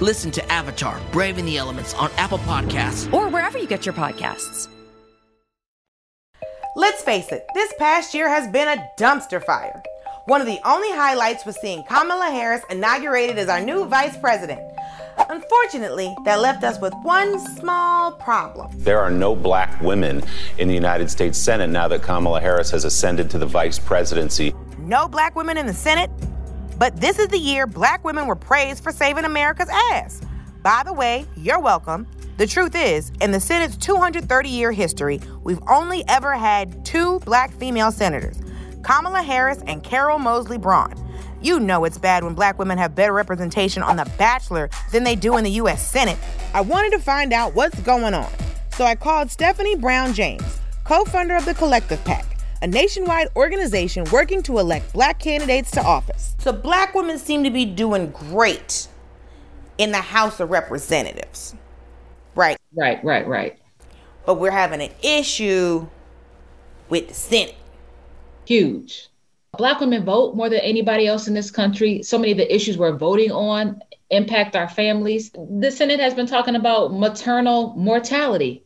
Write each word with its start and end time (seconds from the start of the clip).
Listen 0.00 0.30
to 0.32 0.52
Avatar 0.52 1.00
Braving 1.12 1.46
the 1.46 1.56
Elements 1.56 1.94
on 1.94 2.10
Apple 2.16 2.38
Podcasts. 2.38 3.12
or 3.12 3.28
wherever 3.28 3.58
you 3.58 3.66
get 3.66 3.86
your 3.86 3.92
podcasts. 3.94 4.68
Let's 6.76 7.02
face 7.02 7.30
it, 7.30 7.46
this 7.54 7.72
past 7.78 8.12
year 8.14 8.28
has 8.28 8.48
been 8.48 8.66
a 8.66 8.84
dumpster 8.98 9.44
fire. 9.44 9.80
One 10.26 10.40
of 10.40 10.48
the 10.48 10.58
only 10.64 10.90
highlights 10.90 11.44
was 11.46 11.56
seeing 11.60 11.84
Kamala 11.84 12.30
Harris 12.30 12.62
inaugurated 12.70 13.38
as 13.38 13.48
our 13.48 13.60
new 13.60 13.84
vice 13.84 14.16
president. 14.16 14.60
Unfortunately, 15.28 16.12
that 16.24 16.40
left 16.40 16.64
us 16.64 16.80
with 16.80 16.92
one 17.02 17.38
small 17.56 18.10
problem. 18.12 18.72
There 18.74 18.98
are 18.98 19.10
no 19.10 19.36
black 19.36 19.80
women 19.80 20.24
in 20.58 20.66
the 20.66 20.74
United 20.74 21.08
States 21.08 21.38
Senate 21.38 21.68
now 21.70 21.86
that 21.86 22.02
Kamala 22.02 22.40
Harris 22.40 22.70
has 22.72 22.84
ascended 22.84 23.30
to 23.30 23.38
the 23.38 23.46
vice 23.46 23.78
presidency. 23.78 24.52
No 24.78 25.06
black 25.06 25.36
women 25.36 25.56
in 25.56 25.66
the 25.66 25.74
Senate, 25.74 26.10
but 26.78 26.96
this 27.00 27.18
is 27.18 27.28
the 27.28 27.38
year 27.38 27.66
black 27.66 28.04
women 28.04 28.26
were 28.26 28.36
praised 28.36 28.82
for 28.82 28.92
saving 28.92 29.24
America's 29.24 29.68
ass. 29.92 30.20
By 30.62 30.82
the 30.84 30.92
way, 30.92 31.26
you're 31.36 31.60
welcome. 31.60 32.06
The 32.36 32.46
truth 32.46 32.74
is, 32.74 33.12
in 33.20 33.30
the 33.30 33.38
Senate's 33.38 33.76
230 33.76 34.48
year 34.48 34.72
history, 34.72 35.20
we've 35.44 35.60
only 35.68 36.02
ever 36.08 36.34
had 36.34 36.84
two 36.84 37.20
black 37.20 37.52
female 37.54 37.92
senators 37.92 38.36
Kamala 38.82 39.22
Harris 39.22 39.62
and 39.66 39.82
Carol 39.82 40.18
Moseley 40.18 40.58
Braun. 40.58 40.94
You 41.40 41.60
know 41.60 41.84
it's 41.84 41.98
bad 41.98 42.24
when 42.24 42.34
black 42.34 42.58
women 42.58 42.78
have 42.78 42.94
better 42.94 43.12
representation 43.12 43.82
on 43.82 43.96
The 43.96 44.10
Bachelor 44.16 44.70
than 44.92 45.04
they 45.04 45.14
do 45.14 45.36
in 45.36 45.44
the 45.44 45.50
U.S. 45.50 45.90
Senate. 45.90 46.18
I 46.54 46.62
wanted 46.62 46.92
to 46.92 46.98
find 46.98 47.32
out 47.32 47.54
what's 47.54 47.78
going 47.80 48.14
on, 48.14 48.30
so 48.72 48.84
I 48.84 48.94
called 48.94 49.28
Stefanie 49.28 49.80
Brown 49.80 50.14
James, 50.14 50.58
co 50.84 51.04
founder 51.04 51.36
of 51.36 51.44
the 51.44 51.54
Collective 51.54 52.02
PAC, 52.04 52.33
a 52.64 52.66
nationwide 52.66 53.28
organization 53.36 54.04
working 54.10 54.42
to 54.42 54.58
elect 54.58 54.90
black 54.94 55.18
candidates 55.18 55.70
to 55.70 55.82
office. 55.82 56.34
So, 56.38 56.50
black 56.50 56.94
women 56.94 57.18
seem 57.18 57.44
to 57.44 57.50
be 57.50 57.66
doing 57.66 58.10
great 58.10 58.88
in 59.76 59.92
the 59.92 59.98
House 59.98 60.40
of 60.40 60.48
Representatives. 60.48 61.54
Right. 62.34 62.56
Right, 62.74 63.04
right, 63.04 63.26
right. 63.28 63.58
But 64.24 64.36
we're 64.36 64.50
having 64.50 64.80
an 64.80 64.92
issue 65.02 65.86
with 66.88 67.08
the 67.08 67.14
Senate. 67.14 67.54
Huge. 68.46 69.08
Black 69.58 69.78
women 69.78 70.02
vote 70.02 70.34
more 70.34 70.48
than 70.48 70.60
anybody 70.60 71.06
else 71.06 71.28
in 71.28 71.34
this 71.34 71.50
country. 71.50 72.02
So 72.02 72.18
many 72.18 72.32
of 72.32 72.38
the 72.38 72.52
issues 72.52 72.78
we're 72.78 72.96
voting 72.96 73.30
on 73.30 73.82
impact 74.08 74.56
our 74.56 74.70
families. 74.70 75.30
The 75.60 75.70
Senate 75.70 76.00
has 76.00 76.14
been 76.14 76.26
talking 76.26 76.56
about 76.56 76.94
maternal 76.94 77.74
mortality. 77.76 78.63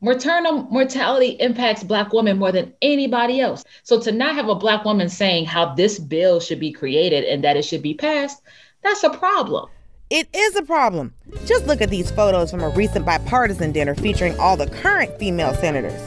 Maternal 0.00 0.62
mortality 0.70 1.30
impacts 1.40 1.82
Black 1.82 2.12
women 2.12 2.38
more 2.38 2.52
than 2.52 2.72
anybody 2.82 3.40
else. 3.40 3.64
So 3.82 4.00
to 4.00 4.12
not 4.12 4.36
have 4.36 4.48
a 4.48 4.54
Black 4.54 4.84
woman 4.84 5.08
saying 5.08 5.46
how 5.46 5.74
this 5.74 5.98
bill 5.98 6.38
should 6.38 6.60
be 6.60 6.70
created 6.70 7.24
and 7.24 7.42
that 7.42 7.56
it 7.56 7.64
should 7.64 7.82
be 7.82 7.94
passed, 7.94 8.40
that's 8.84 9.02
a 9.02 9.10
problem. 9.10 9.68
It 10.08 10.28
is 10.32 10.54
a 10.54 10.62
problem. 10.62 11.12
Just 11.46 11.66
look 11.66 11.82
at 11.82 11.90
these 11.90 12.12
photos 12.12 12.50
from 12.50 12.62
a 12.62 12.68
recent 12.70 13.04
bipartisan 13.04 13.72
dinner 13.72 13.96
featuring 13.96 14.38
all 14.38 14.56
the 14.56 14.68
current 14.68 15.18
female 15.18 15.52
senators. 15.54 16.00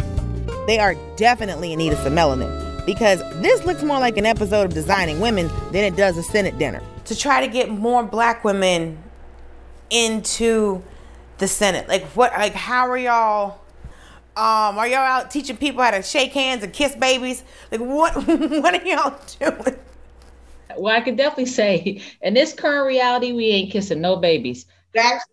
They 0.68 0.80
are 0.80 0.96
definitely 1.18 1.74
in 1.74 1.80
need 1.80 1.91
of 1.91 2.00
some 2.00 2.16
melanin 2.16 2.85
because 2.85 3.19
this 3.41 3.66
looks 3.66 3.84
more 3.84 4.00
like 4.00 4.18
an 4.18 4.25
episode 4.25 4.63
of 4.63 4.74
Designing 4.74 5.19
Women 5.19 5.50
than 5.72 5.84
it 5.84 5.97
does 5.97 6.18
a 6.18 6.24
Senate 6.24 6.57
dinner. 6.57 6.81
To 7.06 7.16
try 7.16 7.46
to 7.46 7.51
get 7.51 7.69
more 7.69 8.03
black 8.03 8.46
women 8.46 8.97
into 9.90 10.81
the 11.40 11.47
Senate. 11.47 11.90
Like 11.90 12.06
what 12.16 12.31
like 12.34 12.53
how 12.53 12.90
are 12.90 12.97
y'all 12.97 13.61
um 14.38 14.78
are 14.78 14.88
y'all 14.88 15.00
out 15.00 15.30
teaching 15.31 15.58
people 15.58 15.84
how 15.84 15.92
to 15.92 16.02
shake 16.02 16.31
hands 16.34 16.64
and 16.64 16.74
kiss 16.74 16.96
babies? 16.96 17.44
Like 17.72 17.81
what 17.81 18.16
what 18.28 18.81
are 18.81 18.88
y'all 18.88 19.19
doing? 19.40 19.78
Well, 20.78 20.96
I 20.96 21.02
could 21.02 21.18
definitely 21.18 21.47
say 21.47 22.02
in 22.22 22.34
this 22.34 22.53
current 22.53 22.88
reality, 22.88 23.34
we 23.34 23.47
ain't 23.47 23.72
kissing 23.72 24.00
no 24.00 24.16
babies. 24.16 24.66
That's 24.94 25.25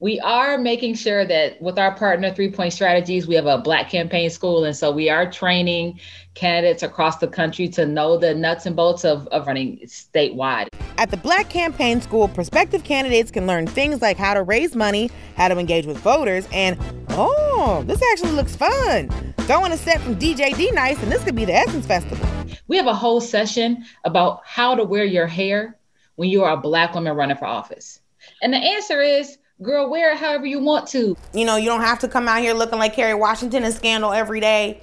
we 0.00 0.18
are 0.20 0.56
making 0.56 0.94
sure 0.94 1.24
that 1.26 1.60
with 1.60 1.78
our 1.78 1.94
partner 1.94 2.32
three 2.32 2.50
point 2.50 2.72
strategies 2.72 3.26
we 3.26 3.34
have 3.34 3.46
a 3.46 3.58
black 3.58 3.88
campaign 3.88 4.28
school 4.30 4.64
and 4.64 4.74
so 4.74 4.90
we 4.90 5.08
are 5.08 5.30
training 5.30 6.00
candidates 6.34 6.82
across 6.82 7.18
the 7.18 7.28
country 7.28 7.68
to 7.68 7.86
know 7.86 8.16
the 8.16 8.34
nuts 8.34 8.66
and 8.66 8.74
bolts 8.74 9.04
of, 9.04 9.26
of 9.28 9.46
running 9.46 9.78
statewide 9.84 10.68
At 11.00 11.10
the 11.10 11.16
Black 11.16 11.48
Campaign 11.48 12.02
School, 12.02 12.28
prospective 12.28 12.84
candidates 12.84 13.30
can 13.30 13.46
learn 13.46 13.66
things 13.66 14.02
like 14.02 14.18
how 14.18 14.34
to 14.34 14.42
raise 14.42 14.76
money, 14.76 15.10
how 15.34 15.48
to 15.48 15.58
engage 15.58 15.86
with 15.86 15.96
voters, 15.96 16.46
and 16.52 16.78
oh, 17.08 17.82
this 17.86 18.02
actually 18.12 18.32
looks 18.32 18.54
fun. 18.54 19.08
Go 19.48 19.64
on 19.64 19.72
a 19.72 19.78
set 19.78 19.98
from 20.02 20.16
DJ 20.16 20.54
D-Nice, 20.54 21.02
and 21.02 21.10
this 21.10 21.24
could 21.24 21.34
be 21.34 21.46
the 21.46 21.54
Essence 21.54 21.86
Festival. 21.86 22.28
we 22.68 22.76
have 22.76 22.86
a 22.86 22.92
whole 22.92 23.18
session 23.18 23.82
about 24.04 24.42
how 24.44 24.74
to 24.74 24.84
wear 24.84 25.04
your 25.04 25.26
hair 25.26 25.78
when 26.16 26.28
you 26.28 26.44
are 26.44 26.52
a 26.52 26.60
black 26.60 26.92
woman 26.94 27.16
running 27.16 27.38
for 27.38 27.46
office 27.46 28.00
and 28.42 28.52
the 28.52 28.58
answer 28.58 29.00
is 29.00 29.38
girl 29.62 29.88
wear 29.88 30.12
it 30.12 30.18
however 30.18 30.44
you 30.44 30.58
want 30.58 30.86
to 30.88 31.16
You 31.32 31.46
know, 31.46 31.56
you 31.56 31.64
don't 31.64 31.80
have 31.80 32.00
to 32.00 32.08
come 32.08 32.28
out 32.28 32.42
here 32.42 32.52
looking 32.52 32.78
like 32.78 32.92
Kerry 32.92 33.14
Washington 33.14 33.64
and 33.64 33.72
Scandal 33.72 34.12
every 34.12 34.40
day 34.40 34.82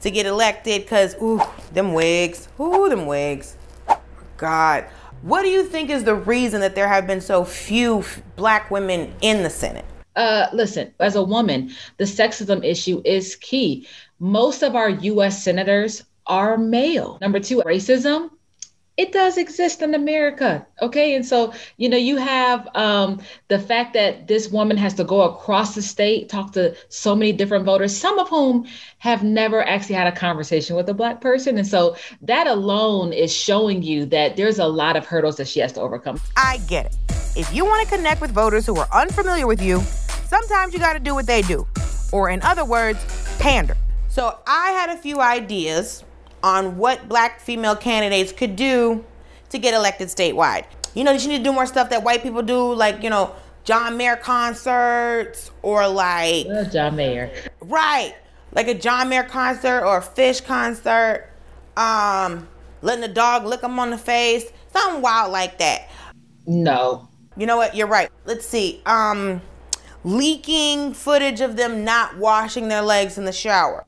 to 0.00 0.10
get 0.10 0.24
elected, 0.24 0.80
because, 0.80 1.14
ooh, 1.20 1.42
them 1.74 1.92
wigs. 1.92 2.48
Ooh, 2.58 2.88
them 2.88 3.04
wigs. 3.04 3.58
God. 4.38 4.86
What 5.22 5.42
do 5.42 5.48
you 5.48 5.64
think 5.64 5.90
is 5.90 6.04
the 6.04 6.14
reason 6.14 6.60
that 6.60 6.74
there 6.74 6.88
have 6.88 7.06
been 7.06 7.20
so 7.20 7.44
few 7.44 8.04
black 8.36 8.70
women 8.70 9.12
in 9.20 9.42
the 9.42 9.50
Senate? 9.50 9.84
uh, 10.16 10.48
listen, 10.52 10.92
as 11.00 11.16
a 11.16 11.22
woman, 11.22 11.70
the 11.96 12.04
sexism 12.04 12.64
issue 12.64 13.00
is 13.04 13.36
key. 13.36 13.86
Most 14.18 14.62
of 14.62 14.74
our 14.74 14.90
US 14.90 15.42
senators 15.42 16.04
are 16.26 16.58
male. 16.58 17.18
Number 17.20 17.40
two, 17.40 17.62
racism. 17.64 18.30
It 19.00 19.12
does 19.12 19.38
exist 19.38 19.80
in 19.80 19.94
America. 19.94 20.66
Okay. 20.82 21.14
And 21.14 21.24
so, 21.24 21.54
you 21.78 21.88
know, 21.88 21.96
you 21.96 22.18
have 22.18 22.68
um, 22.74 23.18
the 23.48 23.58
fact 23.58 23.94
that 23.94 24.28
this 24.28 24.50
woman 24.50 24.76
has 24.76 24.92
to 24.96 25.04
go 25.04 25.22
across 25.22 25.74
the 25.74 25.80
state, 25.80 26.28
talk 26.28 26.52
to 26.52 26.76
so 26.90 27.16
many 27.16 27.32
different 27.32 27.64
voters, 27.64 27.96
some 27.96 28.18
of 28.18 28.28
whom 28.28 28.66
have 28.98 29.22
never 29.22 29.66
actually 29.66 29.94
had 29.94 30.06
a 30.06 30.12
conversation 30.12 30.76
with 30.76 30.86
a 30.90 30.92
Black 30.92 31.22
person. 31.22 31.56
And 31.56 31.66
so 31.66 31.96
that 32.20 32.46
alone 32.46 33.14
is 33.14 33.34
showing 33.34 33.82
you 33.82 34.04
that 34.04 34.36
there's 34.36 34.58
a 34.58 34.66
lot 34.66 34.96
of 34.96 35.06
hurdles 35.06 35.38
that 35.38 35.48
she 35.48 35.60
has 35.60 35.72
to 35.72 35.80
overcome. 35.80 36.20
I 36.36 36.58
get 36.68 36.84
it. 36.84 36.96
If 37.34 37.50
you 37.54 37.64
want 37.64 37.88
to 37.88 37.96
connect 37.96 38.20
with 38.20 38.32
voters 38.32 38.66
who 38.66 38.76
are 38.76 38.88
unfamiliar 38.92 39.46
with 39.46 39.62
you, 39.62 39.80
sometimes 39.80 40.74
you 40.74 40.78
got 40.78 40.92
to 40.92 41.00
do 41.00 41.14
what 41.14 41.26
they 41.26 41.40
do. 41.40 41.66
Or, 42.12 42.28
in 42.28 42.42
other 42.42 42.66
words, 42.66 43.02
pander. 43.38 43.78
So, 44.08 44.36
I 44.46 44.72
had 44.72 44.90
a 44.90 44.98
few 44.98 45.22
ideas 45.22 46.04
on 46.42 46.76
what 46.76 47.08
black 47.08 47.40
female 47.40 47.76
candidates 47.76 48.32
could 48.32 48.56
do 48.56 49.04
to 49.50 49.58
get 49.58 49.74
elected 49.74 50.08
statewide. 50.08 50.64
You 50.94 51.04
know, 51.04 51.12
you 51.12 51.28
need 51.28 51.38
to 51.38 51.44
do 51.44 51.52
more 51.52 51.66
stuff 51.66 51.90
that 51.90 52.02
white 52.02 52.22
people 52.22 52.42
do, 52.42 52.72
like, 52.74 53.02
you 53.02 53.10
know, 53.10 53.34
John 53.64 53.96
Mayer 53.96 54.16
concerts 54.16 55.50
or 55.62 55.86
like 55.86 56.46
John 56.72 56.96
Mayer. 56.96 57.30
right, 57.60 58.14
like 58.52 58.68
a 58.68 58.74
John 58.74 59.08
Mayer 59.08 59.22
concert 59.22 59.84
or 59.84 59.98
a 59.98 60.02
Phish 60.02 60.44
concert. 60.44 61.28
Um, 61.76 62.48
letting 62.82 63.02
the 63.02 63.08
dog 63.08 63.44
lick 63.44 63.60
them 63.60 63.78
on 63.78 63.90
the 63.90 63.98
face, 63.98 64.50
something 64.72 65.02
wild 65.02 65.32
like 65.32 65.58
that. 65.58 65.88
No. 66.46 67.08
You 67.36 67.46
know 67.46 67.56
what? 67.56 67.74
You're 67.74 67.86
right. 67.86 68.10
Let's 68.24 68.46
see. 68.46 68.82
Um, 68.86 69.40
leaking 70.04 70.94
footage 70.94 71.40
of 71.40 71.56
them 71.56 71.84
not 71.84 72.16
washing 72.18 72.68
their 72.68 72.82
legs 72.82 73.18
in 73.18 73.24
the 73.24 73.32
shower. 73.32 73.86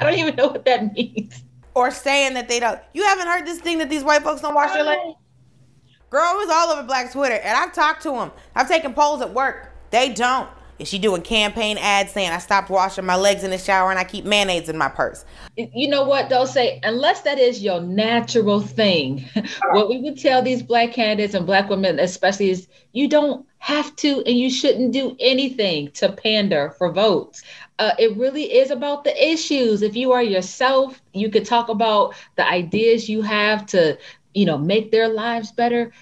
I 0.00 0.04
don't 0.04 0.18
even 0.18 0.34
know 0.36 0.48
what 0.48 0.64
that 0.64 0.92
means. 0.92 1.44
Or 1.74 1.90
saying 1.90 2.34
that 2.34 2.48
they 2.48 2.58
don't. 2.58 2.80
You 2.94 3.04
haven't 3.04 3.26
heard 3.26 3.46
this 3.46 3.60
thing 3.60 3.78
that 3.78 3.88
these 3.90 4.02
white 4.02 4.22
folks 4.22 4.40
don't 4.40 4.54
wash 4.54 4.72
their 4.72 4.82
legs? 4.82 5.16
Girl, 6.10 6.32
it 6.34 6.46
was 6.46 6.48
all 6.50 6.70
over 6.70 6.82
Black 6.82 7.12
Twitter, 7.12 7.36
and 7.36 7.56
I've 7.56 7.72
talked 7.72 8.02
to 8.02 8.10
them. 8.10 8.32
I've 8.56 8.66
taken 8.66 8.92
polls 8.92 9.20
at 9.22 9.32
work. 9.32 9.70
They 9.90 10.12
don't. 10.12 10.48
Is 10.80 10.88
she 10.88 10.98
doing 10.98 11.20
campaign 11.20 11.76
ads 11.78 12.10
saying 12.12 12.30
I 12.30 12.38
stopped 12.38 12.70
washing 12.70 13.04
my 13.04 13.16
legs 13.16 13.44
in 13.44 13.50
the 13.50 13.58
shower 13.58 13.90
and 13.90 13.98
I 13.98 14.04
keep 14.04 14.24
mayonnaise 14.24 14.70
in 14.70 14.78
my 14.78 14.88
purse? 14.88 15.26
You 15.56 15.88
know 15.88 16.04
what? 16.04 16.30
They'll 16.30 16.46
say, 16.46 16.80
unless 16.82 17.20
that 17.22 17.38
is 17.38 17.62
your 17.62 17.82
natural 17.82 18.60
thing, 18.60 19.26
what 19.72 19.90
we 19.90 19.98
would 19.98 20.18
tell 20.18 20.40
these 20.40 20.62
black 20.62 20.92
candidates 20.92 21.34
and 21.34 21.44
black 21.44 21.68
women, 21.68 21.98
especially, 21.98 22.48
is 22.48 22.66
you 22.92 23.08
don't 23.08 23.46
have 23.58 23.94
to 23.96 24.22
and 24.24 24.38
you 24.38 24.48
shouldn't 24.48 24.92
do 24.92 25.14
anything 25.20 25.90
to 25.92 26.10
pander 26.10 26.70
for 26.78 26.90
votes. 26.90 27.42
Uh, 27.78 27.92
it 27.98 28.16
really 28.16 28.44
is 28.44 28.70
about 28.70 29.04
the 29.04 29.30
issues. 29.30 29.82
If 29.82 29.94
you 29.96 30.12
are 30.12 30.22
yourself, 30.22 31.02
you 31.12 31.30
could 31.30 31.44
talk 31.44 31.68
about 31.68 32.14
the 32.36 32.48
ideas 32.48 33.06
you 33.06 33.20
have 33.20 33.66
to, 33.66 33.98
you 34.32 34.46
know, 34.46 34.56
make 34.56 34.90
their 34.90 35.08
lives 35.08 35.52
better 35.52 35.92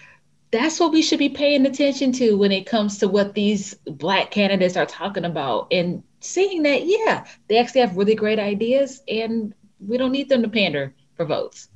that's 0.50 0.80
what 0.80 0.92
we 0.92 1.02
should 1.02 1.18
be 1.18 1.28
paying 1.28 1.66
attention 1.66 2.12
to 2.12 2.36
when 2.36 2.52
it 2.52 2.64
comes 2.66 2.98
to 2.98 3.08
what 3.08 3.34
these 3.34 3.74
black 3.86 4.30
candidates 4.30 4.76
are 4.76 4.86
talking 4.86 5.24
about 5.24 5.66
and 5.70 6.02
seeing 6.20 6.62
that 6.62 6.82
yeah 6.86 7.26
they 7.48 7.58
actually 7.58 7.80
have 7.80 7.96
really 7.96 8.14
great 8.14 8.38
ideas 8.38 9.02
and 9.08 9.54
we 9.86 9.96
don't 9.98 10.12
need 10.12 10.28
them 10.28 10.42
to 10.42 10.48
pander 10.48 10.92
for 11.16 11.24
votes 11.24 11.68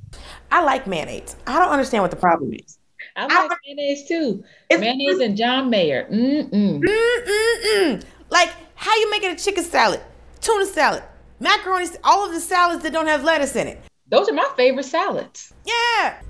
I 0.51 0.63
like 0.63 0.87
mayonnaise. 0.87 1.37
I 1.47 1.59
don't 1.59 1.71
understand 1.71 2.03
what 2.03 2.11
the 2.11 2.19
problem 2.19 2.53
is. 2.53 2.79
i 3.17 3.27
like 3.49 3.59
mayonnaise 3.67 4.07
too 4.09 4.45
mayonnaise 4.71 5.21
and 5.21 5.37
john 5.37 5.71
mayer 5.71 6.07
Mm-mm. 6.11 6.81
Mm-mm-mm. 6.83 8.03
Like, 8.31 8.51
how 8.75 8.95
you 8.97 9.11
making 9.11 9.31
a 9.31 9.37
chicken 9.37 9.63
salad, 9.63 10.01
tuna 10.41 10.65
salad, 10.67 11.03
macaroni, 11.41 11.87
all 12.03 12.25
of 12.27 12.33
the 12.33 12.41
salads 12.41 12.83
that 12.83 12.93
don't 12.93 13.07
have 13.07 13.23
lettuce 13.25 13.55
in 13.57 13.69
it? 13.69 13.81
those 14.09 14.29
are 14.29 14.33
my 14.35 14.49
favorite 14.57 14.85
salads 14.85 15.53
Yeah. 15.65 16.21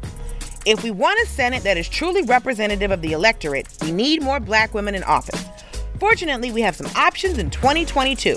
If 0.64 0.84
we 0.84 0.92
want 0.92 1.18
a 1.18 1.26
Senate 1.26 1.64
that 1.64 1.76
is 1.76 1.88
truly 1.88 2.22
representative 2.22 2.92
of 2.92 3.02
the 3.02 3.12
electorate, 3.12 3.66
we 3.82 3.90
need 3.90 4.22
more 4.22 4.38
black 4.38 4.74
women 4.74 4.94
in 4.94 5.02
office. 5.02 5.44
Fortunately, 5.98 6.52
we 6.52 6.60
have 6.60 6.76
some 6.76 6.86
options 6.94 7.38
in 7.38 7.50
2022. 7.50 8.36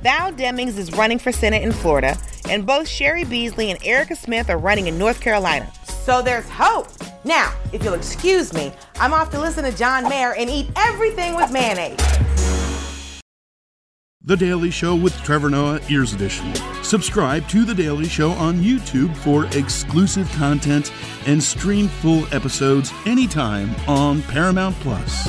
Val 0.00 0.30
Demings 0.32 0.78
is 0.78 0.92
running 0.92 1.18
for 1.18 1.32
Senate 1.32 1.64
in 1.64 1.72
Florida, 1.72 2.16
and 2.48 2.64
both 2.64 2.86
Cheri 2.86 3.24
Beasley 3.24 3.72
and 3.72 3.84
Erica 3.84 4.14
Smith 4.14 4.48
are 4.48 4.58
running 4.58 4.86
in 4.86 4.96
North 4.96 5.20
Carolina. 5.20 5.68
So 6.04 6.22
there's 6.22 6.48
hope. 6.48 6.86
Now, 7.24 7.52
if 7.72 7.82
you'll 7.82 7.94
excuse 7.94 8.52
me, 8.52 8.72
I'm 9.00 9.12
off 9.12 9.30
to 9.30 9.40
listen 9.40 9.64
to 9.64 9.76
John 9.76 10.08
Mayer 10.08 10.34
and 10.34 10.48
eat 10.48 10.70
everything 10.76 11.34
with 11.34 11.50
mayonnaise. 11.50 11.98
The 14.26 14.36
Daily 14.36 14.72
Show 14.72 14.96
with 14.96 15.14
Trevor 15.22 15.50
Noah, 15.50 15.78
Ears 15.88 16.12
Edition. 16.12 16.52
Subscribe 16.82 17.46
to 17.48 17.64
The 17.64 17.76
Daily 17.76 18.08
Show 18.08 18.32
on 18.32 18.56
YouTube 18.56 19.16
for 19.18 19.46
exclusive 19.56 20.28
content 20.32 20.92
and 21.26 21.40
stream 21.40 21.86
full 21.86 22.26
episodes 22.34 22.92
anytime 23.06 23.72
on 23.86 24.22
Paramount 24.22 24.74
Plus. 24.80 25.28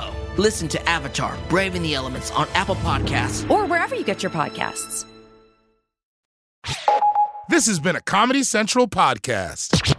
Listen 0.37 0.67
to 0.69 0.89
Avatar 0.89 1.37
Braving 1.49 1.83
the 1.83 1.93
Elements 1.95 2.31
on 2.31 2.47
Apple 2.53 2.75
Podcasts. 2.75 3.49
or 3.49 3.65
wherever 3.65 3.95
you 3.95 4.03
get 4.03 4.23
your 4.23 4.31
podcasts. 4.31 5.05
This 7.49 7.67
has 7.67 7.79
been 7.79 7.95
a 7.97 8.01
Comedy 8.01 8.43
Central 8.43 8.87
podcast. 8.87 9.90